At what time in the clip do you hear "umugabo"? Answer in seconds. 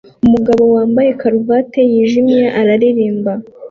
0.25-0.63